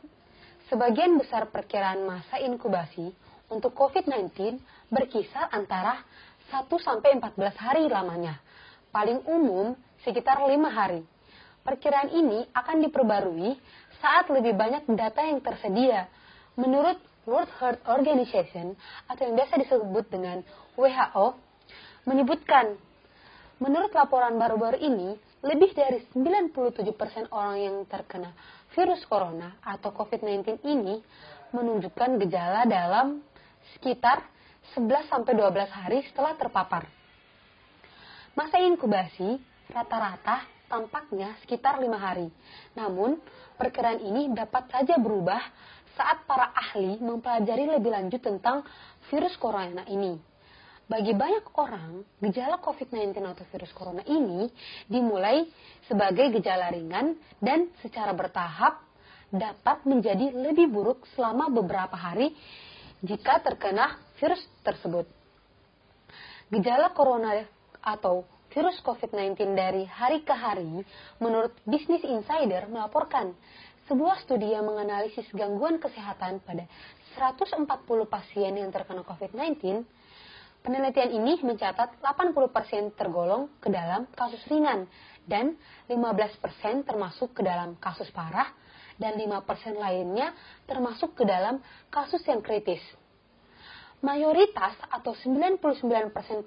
Sebagian 0.71 1.15
besar 1.19 1.47
perkiraan 1.51 2.03
masa 2.07 2.39
inkubasi 2.39 3.11
untuk 3.49 3.73
COVID-19 3.75 4.59
berkisar 4.87 5.49
antara 5.51 5.99
1 6.49 6.65
sampai 6.81 7.17
14 7.21 7.37
hari 7.57 7.85
lamanya. 7.85 8.41
paling 8.89 9.21
umum 9.29 9.77
sekitar 10.01 10.41
lima 10.49 10.73
hari. 10.73 11.05
Perkiraan 11.61 12.09
ini 12.09 12.41
akan 12.57 12.81
diperbarui 12.81 13.53
saat 14.01 14.25
lebih 14.33 14.57
banyak 14.57 14.89
data 14.97 15.21
yang 15.21 15.45
tersedia. 15.45 16.09
Menurut 16.57 16.97
World 17.29 17.53
Health 17.61 17.85
Organization 17.85 18.73
atau 19.05 19.21
yang 19.29 19.37
biasa 19.37 19.61
disebut 19.61 20.05
dengan 20.09 20.41
WHO 20.73 21.37
menyebutkan 22.09 22.73
menurut 23.61 23.93
laporan 23.93 24.41
baru-baru 24.41 24.81
ini 24.81 25.13
lebih 25.45 25.71
dari 25.77 26.01
97% 26.17 27.29
orang 27.29 27.57
yang 27.61 27.75
terkena 27.85 28.33
virus 28.73 29.05
corona 29.05 29.59
atau 29.61 29.93
COVID-19 29.93 30.65
ini 30.65 30.97
menunjukkan 31.53 32.17
gejala 32.25 32.65
dalam 32.65 33.21
sekitar 33.77 34.25
11 34.75 35.09
12 35.09 35.69
hari 35.69 36.05
setelah 36.09 36.33
terpapar. 36.37 36.85
Masa 38.37 38.61
inkubasi 38.61 39.41
rata-rata 39.69 40.45
tampaknya 40.69 41.33
sekitar 41.41 41.81
lima 41.81 41.97
hari. 41.97 42.29
Namun, 42.77 43.17
perkiraan 43.57 43.99
ini 43.99 44.29
dapat 44.31 44.69
saja 44.69 45.01
berubah 45.01 45.41
saat 45.97 46.23
para 46.29 46.53
ahli 46.53 47.01
mempelajari 47.01 47.67
lebih 47.67 47.91
lanjut 47.91 48.21
tentang 48.21 48.63
virus 49.09 49.35
corona 49.35 49.83
ini. 49.89 50.15
Bagi 50.89 51.13
banyak 51.13 51.53
orang, 51.53 52.01
gejala 52.17 52.57
COVID-19 52.65 53.13
atau 53.21 53.45
virus 53.53 53.69
corona 53.77 54.01
ini 54.09 54.49
dimulai 54.89 55.45
sebagai 55.85 56.33
gejala 56.33 56.73
ringan 56.73 57.13
dan 57.37 57.69
secara 57.85 58.09
bertahap 58.09 58.81
dapat 59.29 59.85
menjadi 59.85 60.33
lebih 60.33 60.65
buruk 60.73 61.05
selama 61.13 61.53
beberapa 61.53 61.93
hari 61.93 62.33
jika 63.05 63.37
terkena 63.45 64.01
virus 64.19 64.43
tersebut. 64.61 65.07
Gejala 66.51 66.91
corona 66.91 67.47
atau 67.79 68.27
virus 68.51 68.81
COVID-19 68.81 69.55
dari 69.55 69.85
hari 69.85 70.25
ke 70.25 70.33
hari, 70.33 70.83
menurut 71.21 71.53
Business 71.63 72.01
Insider 72.03 72.65
melaporkan 72.67 73.33
sebuah 73.85 74.21
studi 74.21 74.53
yang 74.53 74.69
menganalisis 74.69 75.25
gangguan 75.33 75.81
kesehatan 75.81 76.41
pada 76.45 76.65
140 77.17 77.65
pasien 78.05 78.53
yang 78.53 78.69
terkena 78.69 79.01
COVID-19, 79.01 79.81
penelitian 80.61 81.09
ini 81.09 81.41
mencatat 81.41 81.97
80% 82.01 82.99
tergolong 82.99 83.49
ke 83.57 83.69
dalam 83.73 84.05
kasus 84.13 84.41
ringan 84.49 84.85
dan 85.25 85.57
15% 85.89 86.85
termasuk 86.85 87.33
ke 87.33 87.41
dalam 87.41 87.77
kasus 87.81 88.09
parah 88.13 88.49
dan 88.99 89.15
5% 89.15 89.79
lainnya 89.79 90.35
termasuk 90.69 91.15
ke 91.15 91.23
dalam 91.25 91.61
kasus 91.89 92.21
yang 92.27 92.43
kritis. 92.43 92.81
Mayoritas 93.99 94.79
atau 94.87 95.11
99% 95.11 95.59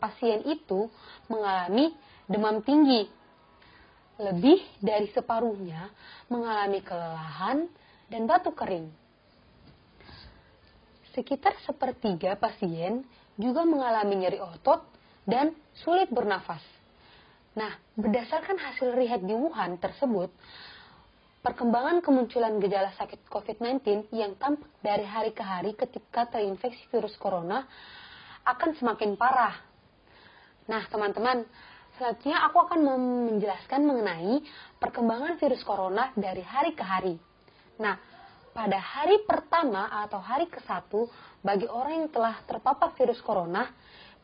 pasien 0.00 0.40
itu 0.48 0.88
mengalami 1.28 1.92
demam 2.24 2.64
tinggi 2.64 3.04
lebih 4.20 4.60
dari 4.80 5.10
separuhnya 5.12 5.90
mengalami 6.28 6.80
kelelahan 6.80 7.68
dan 8.08 8.22
batuk 8.24 8.56
kering. 8.56 8.88
Sekitar 11.12 11.56
sepertiga 11.64 12.36
pasien 12.40 13.04
juga 13.36 13.68
mengalami 13.68 14.24
nyeri 14.24 14.40
otot 14.40 14.84
dan 15.28 15.52
sulit 15.76 16.08
bernafas. 16.08 16.62
Nah, 17.52 17.76
berdasarkan 18.00 18.56
hasil 18.56 18.96
riset 18.96 19.20
di 19.28 19.36
Wuhan 19.36 19.76
tersebut, 19.76 20.32
perkembangan 21.42 22.00
kemunculan 22.00 22.62
gejala 22.62 22.94
sakit 22.96 23.26
COVID-19 23.26 24.08
yang 24.14 24.38
tampak 24.38 24.70
dari 24.80 25.04
hari 25.04 25.34
ke 25.34 25.42
hari 25.42 25.74
ketika 25.74 26.30
terinfeksi 26.30 26.86
virus 26.88 27.18
corona 27.18 27.66
akan 28.46 28.74
semakin 28.78 29.18
parah. 29.18 29.54
Nah, 30.70 30.86
teman-teman, 30.86 31.42
Selanjutnya 31.92 32.40
aku 32.48 32.56
akan 32.66 32.80
menjelaskan 32.82 33.84
mengenai 33.84 34.40
perkembangan 34.80 35.36
virus 35.36 35.60
corona 35.60 36.08
dari 36.16 36.40
hari 36.40 36.72
ke 36.72 36.80
hari. 36.80 37.20
Nah, 37.76 38.00
pada 38.50 38.80
hari 38.80 39.22
pertama 39.28 39.86
atau 40.02 40.18
hari 40.18 40.48
ke-1 40.48 40.88
bagi 41.44 41.68
orang 41.68 42.04
yang 42.04 42.10
telah 42.10 42.40
terpapar 42.48 42.96
virus 42.96 43.20
corona 43.20 43.68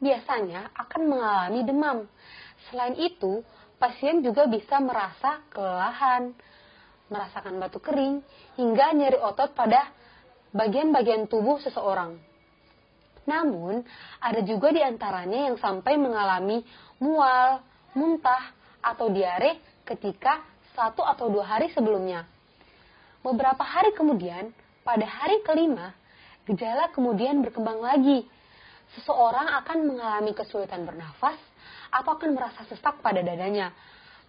biasanya 0.01 0.73
akan 0.75 1.03
mengalami 1.13 1.61
demam. 1.63 1.99
Selain 2.67 2.97
itu, 2.97 3.45
pasien 3.77 4.25
juga 4.25 4.49
bisa 4.49 4.81
merasa 4.81 5.45
kelelahan, 5.53 6.33
merasakan 7.09 7.61
batuk 7.61 7.89
kering, 7.89 8.21
hingga 8.57 8.93
nyeri 8.97 9.19
otot 9.21 9.53
pada 9.53 9.89
bagian-bagian 10.53 11.29
tubuh 11.29 11.61
seseorang. 11.61 12.17
Namun, 13.29 13.85
ada 14.25 14.41
juga 14.41 14.73
di 14.73 14.81
antaranya 14.81 15.53
yang 15.53 15.61
sampai 15.61 16.01
mengalami 16.01 16.65
mual, 16.97 17.61
muntah, 17.93 18.57
atau 18.81 19.13
diare 19.13 19.61
ketika 19.85 20.41
satu 20.73 21.05
atau 21.05 21.29
dua 21.29 21.45
hari 21.45 21.69
sebelumnya. 21.75 22.25
Beberapa 23.21 23.61
hari 23.61 23.93
kemudian, 23.93 24.55
pada 24.81 25.05
hari 25.05 25.45
kelima, 25.45 25.93
gejala 26.49 26.89
kemudian 26.97 27.45
berkembang 27.45 27.83
lagi. 27.85 28.25
Seseorang 28.97 29.53
akan 29.61 29.79
mengalami 29.85 30.33
kesulitan 30.33 30.89
bernafas 30.89 31.37
atau 31.93 32.17
akan 32.17 32.33
merasa 32.33 32.65
sesak 32.65 33.05
pada 33.05 33.21
dadanya. 33.21 33.77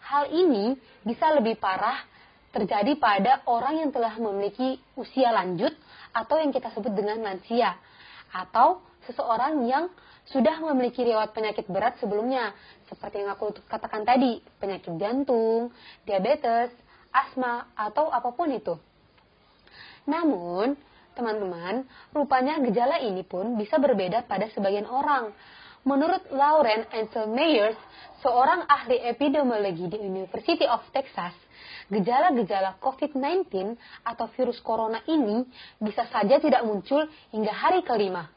Hal 0.04 0.28
ini 0.28 0.76
bisa 1.08 1.32
lebih 1.32 1.56
parah 1.56 2.04
terjadi 2.50 2.98
pada 2.98 3.46
orang 3.46 3.86
yang 3.86 3.90
telah 3.94 4.18
memiliki 4.18 4.82
usia 4.98 5.30
lanjut 5.30 5.74
atau 6.14 6.42
yang 6.42 6.50
kita 6.50 6.74
sebut 6.74 6.94
dengan 6.94 7.22
lansia 7.22 7.78
atau 8.34 8.82
seseorang 9.06 9.66
yang 9.66 9.90
sudah 10.30 10.62
memiliki 10.62 11.02
riwayat 11.02 11.34
penyakit 11.34 11.66
berat 11.66 11.98
sebelumnya, 11.98 12.54
seperti 12.86 13.26
yang 13.26 13.34
aku 13.34 13.50
katakan 13.66 14.06
tadi, 14.06 14.38
penyakit 14.62 14.94
jantung, 15.02 15.74
diabetes, 16.06 16.70
asma, 17.10 17.66
atau 17.74 18.14
apa 18.14 18.30
pun 18.38 18.54
itu. 18.54 18.78
Namun, 20.06 20.78
teman-teman, 21.18 21.82
rupanya 22.14 22.62
gejala 22.62 23.02
ini 23.02 23.26
pun 23.26 23.58
bisa 23.58 23.82
berbeda 23.82 24.30
pada 24.30 24.46
sebagian 24.54 24.86
orang. 24.86 25.34
Menurut 25.82 26.22
Lauren 26.30 26.86
Ansel 26.94 27.26
Meyers, 27.34 27.78
seorang 28.22 28.70
ahli 28.70 29.02
epidemiologi 29.10 29.90
di 29.90 29.98
University 29.98 30.70
of 30.70 30.86
Texas, 30.94 31.34
gejala-gejala 31.90 32.78
COVID-19 32.80 33.76
atau 34.06 34.26
virus 34.38 34.62
corona 34.62 35.02
ini 35.10 35.44
bisa 35.82 36.06
saja 36.08 36.38
tidak 36.38 36.62
muncul 36.64 37.10
hingga 37.34 37.54
hari 37.54 37.82
kelima. 37.82 38.30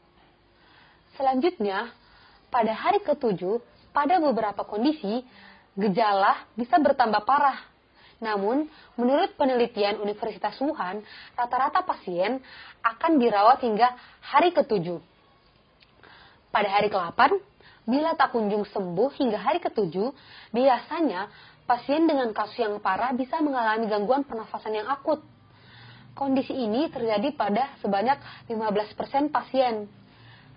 Selanjutnya, 1.13 1.93
pada 2.49 2.73
hari 2.73 3.01
ketujuh, 3.05 3.61
pada 3.93 4.17
beberapa 4.17 4.65
kondisi, 4.65 5.21
gejala 5.77 6.49
bisa 6.57 6.81
bertambah 6.81 7.21
parah. 7.25 7.61
Namun, 8.17 8.65
menurut 8.97 9.35
penelitian 9.37 10.01
Universitas 10.01 10.57
Wuhan, 10.57 11.03
rata-rata 11.37 11.85
pasien 11.85 12.41
akan 12.81 13.19
dirawat 13.19 13.61
hingga 13.61 13.93
hari 14.23 14.55
ketujuh. 14.55 14.97
Pada 16.53 16.69
hari 16.69 16.87
ke-8, 16.87 17.19
bila 17.83 18.15
tak 18.15 18.31
kunjung 18.31 18.63
sembuh 18.63 19.11
hingga 19.19 19.35
hari 19.43 19.59
ketujuh, 19.59 20.15
biasanya 20.55 21.27
pasien 21.63 22.05
dengan 22.07 22.31
kasus 22.35 22.59
yang 22.59 22.79
parah 22.83 23.11
bisa 23.15 23.39
mengalami 23.39 23.87
gangguan 23.87 24.27
pernafasan 24.27 24.75
yang 24.75 24.87
akut. 24.91 25.23
Kondisi 26.13 26.53
ini 26.53 26.91
terjadi 26.93 27.33
pada 27.33 27.73
sebanyak 27.81 28.19
15% 28.51 29.33
pasien 29.33 29.89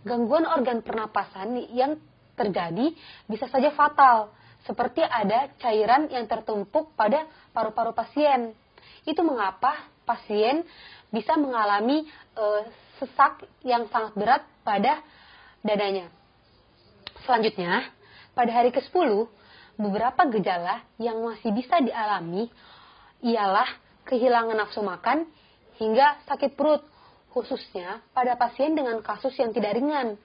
gangguan 0.06 0.46
organ 0.46 0.86
pernapasan 0.86 1.66
yang 1.74 1.98
terjadi 2.38 2.94
bisa 3.26 3.50
saja 3.50 3.74
fatal, 3.74 4.30
seperti 4.62 5.02
ada 5.02 5.50
cairan 5.58 6.06
yang 6.06 6.30
tertumpuk 6.30 6.94
pada 6.94 7.26
paru-paru 7.50 7.90
pasien. 7.90 8.54
Itu 9.02 9.26
mengapa 9.26 9.74
pasien 10.06 10.62
bisa 11.10 11.34
mengalami 11.34 12.06
e, 12.38 12.44
sesak 13.02 13.42
yang 13.66 13.90
sangat 13.90 14.14
berat 14.14 14.42
pada 14.62 15.02
dadanya. 15.66 16.06
Selanjutnya, 17.26 17.90
pada 18.38 18.50
hari 18.54 18.70
ke-10, 18.70 19.26
beberapa 19.76 20.24
gejala 20.32 20.84
yang 20.96 21.20
masih 21.20 21.52
bisa 21.52 21.80
dialami 21.84 22.48
ialah 23.24 23.68
kehilangan 24.08 24.56
nafsu 24.56 24.80
makan 24.80 25.28
hingga 25.76 26.20
sakit 26.28 26.56
perut 26.56 26.84
khususnya 27.36 28.00
pada 28.16 28.32
pasien 28.40 28.72
dengan 28.72 29.04
kasus 29.04 29.36
yang 29.36 29.52
tidak 29.52 29.76
ringan. 29.76 30.16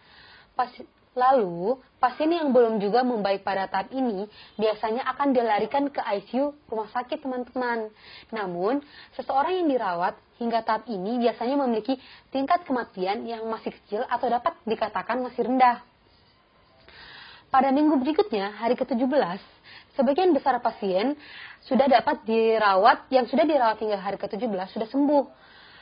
Pas, 0.55 0.71
lalu, 1.11 1.75
pasien 1.99 2.31
yang 2.31 2.55
belum 2.55 2.79
juga 2.79 3.03
membaik 3.03 3.43
pada 3.43 3.67
tahap 3.67 3.91
ini 3.91 4.31
biasanya 4.55 5.03
akan 5.11 5.35
dilarikan 5.35 5.91
ke 5.91 5.99
ICU 5.99 6.55
rumah 6.71 6.87
sakit 6.95 7.19
teman-teman. 7.19 7.91
Namun, 8.31 8.79
seseorang 9.19 9.59
yang 9.59 9.67
dirawat 9.67 10.15
hingga 10.39 10.63
tahap 10.63 10.87
ini 10.87 11.19
biasanya 11.19 11.59
memiliki 11.59 11.99
tingkat 12.31 12.63
kematian 12.63 13.27
yang 13.27 13.43
masih 13.51 13.75
kecil 13.75 14.07
atau 14.07 14.31
dapat 14.31 14.55
dikatakan 14.63 15.19
masih 15.19 15.51
rendah. 15.51 15.83
Pada 17.51 17.67
minggu 17.67 17.99
berikutnya, 17.99 18.55
hari 18.63 18.79
ke-17, 18.79 19.11
sebagian 19.99 20.31
besar 20.31 20.55
pasien 20.63 21.19
sudah 21.67 21.83
dapat 21.83 22.23
dirawat, 22.23 23.11
yang 23.11 23.27
sudah 23.27 23.43
dirawat 23.43 23.75
hingga 23.83 23.99
hari 23.99 24.15
ke-17 24.15 24.71
sudah 24.71 24.87
sembuh 24.87 25.23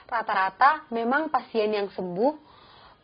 rata-rata 0.09 0.89
memang 0.89 1.29
pasien 1.29 1.69
yang 1.69 1.85
sembuh 1.93 2.33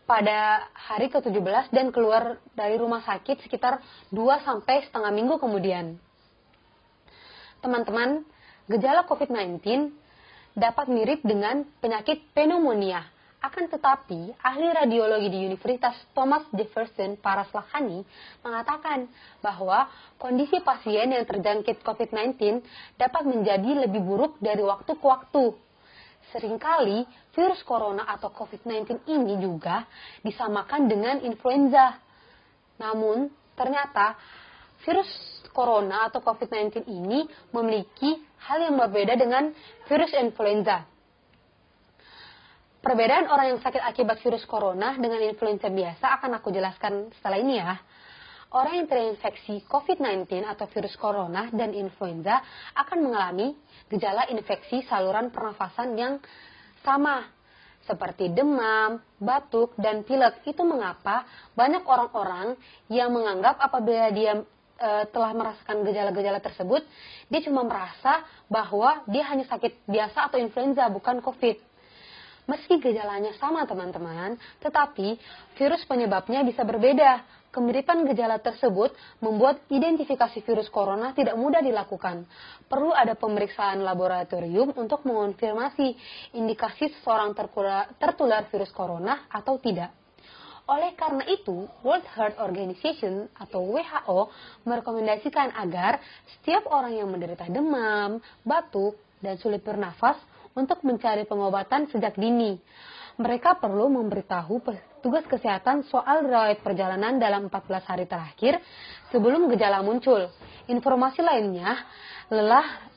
pada 0.10 0.65
hari 0.73 1.13
ke-17 1.13 1.69
dan 1.69 1.93
keluar 1.93 2.41
dari 2.58 2.82
rumah 2.82 3.06
sakit 3.06 3.45
sekitar 3.45 3.78
2 4.10 4.17
sampai 4.41 4.82
setengah 4.89 5.13
minggu 5.13 5.38
kemudian. 5.38 6.01
Teman-teman, 7.62 8.25
gejala 8.65 9.06
COVID-19 9.06 9.62
dapat 10.58 10.89
mirip 10.89 11.21
dengan 11.21 11.69
penyakit 11.82 12.21
pneumonia. 12.34 13.06
Akan 13.45 13.69
tetapi, 13.69 14.34
ahli 14.41 14.67
radiologi 14.73 15.29
di 15.29 15.45
Universitas 15.45 15.93
Thomas 16.17 16.49
Jefferson 16.49 17.13
Paraslahani 17.21 18.01
mengatakan 18.41 19.05
bahwa 19.38 19.86
kondisi 20.17 20.58
pasien 20.65 21.13
yang 21.13 21.29
terjangkit 21.29 21.86
COVID-19 21.86 22.65
dapat 22.97 23.23
menjadi 23.29 23.86
lebih 23.86 24.01
buruk 24.01 24.41
dari 24.41 24.65
waktu 24.65 24.97
ke 24.97 25.05
waktu 25.05 25.53
Seringkali 26.34 27.05
virus 27.38 27.62
corona 27.62 28.10
atau 28.10 28.34
COVID-19 28.34 29.05
ini 29.05 29.38
juga 29.38 29.86
disamakan 30.25 30.89
dengan 30.89 31.21
influenza. 31.21 32.01
Namun, 32.81 33.29
ternyata 33.53 34.17
virus 34.81 35.08
corona 35.53 36.10
atau 36.10 36.25
COVID-19 36.25 36.89
ini 36.89 37.29
memiliki 37.53 38.25
hal 38.41 38.58
yang 38.58 38.75
berbeda 38.75 39.13
dengan 39.15 39.53
virus 39.86 40.12
influenza. 40.17 40.94
Perbedaan 42.85 43.25
orang 43.33 43.57
yang 43.57 43.61
sakit 43.65 43.81
akibat 43.81 44.21
virus 44.21 44.45
corona 44.45 44.93
dengan 44.93 45.17
influenza 45.25 45.73
biasa 45.73 46.21
akan 46.21 46.37
aku 46.37 46.53
jelaskan 46.53 47.09
setelah 47.17 47.41
ini 47.41 47.57
ya 47.57 47.81
orang 48.53 48.77
yang 48.77 48.85
terinfeksi 48.85 49.65
COVID-19 49.65 50.45
atau 50.45 50.69
virus 50.69 50.93
corona 50.93 51.49
dan 51.49 51.73
influenza 51.73 52.45
akan 52.77 53.09
mengalami 53.09 53.57
gejala 53.89 54.29
infeksi 54.29 54.85
saluran 54.85 55.33
pernafasan 55.33 55.97
yang 55.97 56.21
sama 56.85 57.25
seperti 57.89 58.29
demam, 58.29 59.01
batuk, 59.17 59.73
dan 59.81 60.05
pilek. 60.05 60.45
Itu 60.45 60.61
mengapa 60.61 61.25
banyak 61.57 61.81
orang-orang 61.89 62.53
yang 62.93 63.09
menganggap 63.09 63.65
apabila 63.65 64.13
dia 64.13 64.45
e, 64.77 64.89
telah 65.09 65.33
merasakan 65.33 65.81
gejala-gejala 65.85 66.37
tersebut, 66.37 66.85
dia 67.33 67.41
cuma 67.41 67.65
merasa 67.65 68.21
bahwa 68.45 69.01
dia 69.09 69.25
hanya 69.25 69.49
sakit 69.49 69.89
biasa 69.89 70.29
atau 70.29 70.37
influenza, 70.37 70.85
bukan 70.89 71.21
COVID. 71.21 71.74
Meski 72.45 72.77
gejalanya 72.77 73.34
sama 73.41 73.65
teman-teman, 73.65 74.38
tetapi 74.62 75.17
virus 75.58 75.81
penyebabnya 75.89 76.45
bisa 76.45 76.62
berbeda. 76.62 77.25
Kemiripan 77.49 78.03
gejala 78.05 78.38
tersebut 78.38 78.91
membuat 79.23 79.63
identifikasi 79.71 80.43
virus 80.43 80.67
corona 80.67 81.15
tidak 81.15 81.39
mudah 81.39 81.63
dilakukan. 81.63 82.27
Perlu 82.67 82.91
ada 82.91 83.15
pemeriksaan 83.15 83.79
laboratorium 83.79 84.75
untuk 84.75 85.08
mengonfirmasi 85.08 85.95
indikasi 86.36 86.91
seseorang 86.99 87.31
tertular 87.95 88.43
virus 88.51 88.75
corona 88.75 89.25
atau 89.31 89.55
tidak. 89.63 89.95
Oleh 90.65 90.97
karena 90.97 91.23
itu, 91.29 91.69
World 91.86 92.05
Health 92.12 92.38
Organization 92.41 93.29
atau 93.38 93.77
WHO 93.77 94.19
merekomendasikan 94.65 95.53
agar 95.55 96.01
setiap 96.25 96.67
orang 96.67 96.97
yang 96.97 97.08
menderita 97.08 97.45
demam, 97.47 98.17
batuk, 98.41 98.97
dan 99.23 99.38
sulit 99.39 99.63
bernafas 99.63 100.17
untuk 100.55 100.81
mencari 100.87 101.27
pengobatan 101.27 101.91
sejak 101.91 102.15
dini 102.15 102.57
mereka 103.15 103.55
perlu 103.55 103.87
memberitahu 103.87 104.59
petugas 104.59 105.23
kesehatan 105.23 105.87
soal 105.87 106.27
riwayat 106.27 106.59
perjalanan 106.59 107.15
dalam 107.15 107.47
14 107.47 107.87
hari 107.87 108.05
terakhir 108.11 108.59
sebelum 109.11 109.47
gejala 109.55 109.79
muncul. 109.79 110.27
Informasi 110.67 111.23
lainnya 111.23 111.79
lelah 112.27 112.91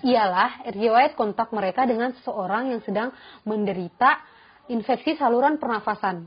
ialah 0.00 0.72
riwayat 0.72 1.18
kontak 1.18 1.52
mereka 1.52 1.84
dengan 1.84 2.16
seseorang 2.16 2.72
yang 2.72 2.80
sedang 2.86 3.12
menderita 3.44 4.24
infeksi 4.72 5.20
saluran 5.20 5.60
pernafasan. 5.60 6.24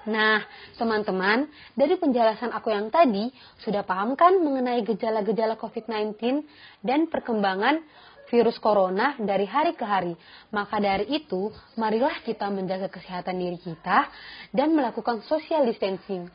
Nah, 0.00 0.40
teman-teman, 0.80 1.44
dari 1.76 1.92
penjelasan 2.00 2.56
aku 2.56 2.72
yang 2.72 2.88
tadi, 2.88 3.28
sudah 3.60 3.84
paham 3.84 4.16
kan 4.16 4.32
mengenai 4.40 4.80
gejala-gejala 4.80 5.60
COVID-19 5.60 6.40
dan 6.80 7.04
perkembangan 7.12 7.84
virus 8.30 8.56
corona 8.62 9.18
dari 9.18 9.44
hari 9.44 9.74
ke 9.74 9.82
hari. 9.84 10.14
Maka 10.54 10.78
dari 10.78 11.10
itu, 11.10 11.50
marilah 11.74 12.22
kita 12.22 12.46
menjaga 12.48 12.86
kesehatan 12.88 13.36
diri 13.36 13.58
kita 13.58 14.06
dan 14.54 14.72
melakukan 14.72 15.20
social 15.26 15.66
distancing. 15.66 16.30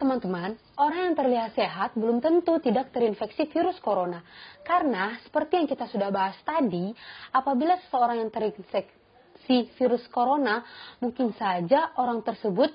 Teman-teman, 0.00 0.58
orang 0.74 1.12
yang 1.12 1.14
terlihat 1.14 1.54
sehat 1.54 1.94
belum 1.94 2.18
tentu 2.18 2.58
tidak 2.58 2.90
terinfeksi 2.90 3.46
virus 3.54 3.78
corona. 3.78 4.18
Karena 4.66 5.14
seperti 5.22 5.62
yang 5.62 5.68
kita 5.70 5.86
sudah 5.86 6.10
bahas 6.10 6.34
tadi, 6.42 6.90
apabila 7.30 7.78
seseorang 7.86 8.18
yang 8.18 8.32
terinfeksi 8.34 9.70
virus 9.78 10.02
corona, 10.10 10.66
mungkin 10.98 11.30
saja 11.38 11.94
orang 11.94 12.18
tersebut 12.26 12.74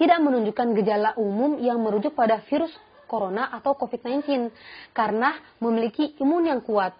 tidak 0.00 0.16
menunjukkan 0.24 0.72
gejala 0.80 1.12
umum 1.20 1.60
yang 1.60 1.76
merujuk 1.84 2.16
pada 2.16 2.40
virus 2.48 2.72
corona 3.10 3.50
atau 3.50 3.74
COVID-19 3.74 4.54
karena 4.94 5.34
memiliki 5.58 6.14
imun 6.22 6.46
yang 6.46 6.62
kuat. 6.62 6.94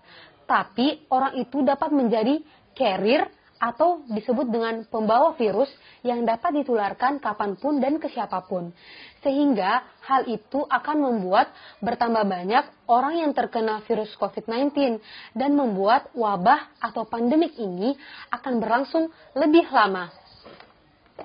Tapi 0.50 1.06
orang 1.14 1.38
itu 1.38 1.62
dapat 1.62 1.94
menjadi 1.94 2.42
carrier 2.74 3.30
atau 3.60 4.00
disebut 4.08 4.48
dengan 4.48 4.88
pembawa 4.88 5.36
virus 5.36 5.68
yang 6.00 6.24
dapat 6.24 6.64
ditularkan 6.64 7.20
kapan 7.20 7.60
pun 7.60 7.76
dan 7.76 8.00
ke 8.00 8.08
siapa 8.08 8.40
pun. 8.48 8.72
Sehingga 9.20 9.84
hal 10.00 10.24
itu 10.32 10.64
akan 10.64 10.96
membuat 10.96 11.52
bertambah 11.84 12.24
banyak 12.24 12.88
orang 12.88 13.20
yang 13.20 13.36
terkena 13.36 13.84
virus 13.84 14.16
COVID-19 14.16 14.96
dan 15.36 15.52
membuat 15.52 16.08
wabah 16.16 16.80
atau 16.80 17.04
pandemik 17.04 17.52
ini 17.60 17.92
akan 18.32 18.64
berlangsung 18.64 19.12
lebih 19.36 19.68
lama. 19.68 20.08